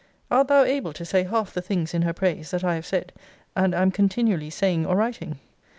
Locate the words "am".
3.75-3.91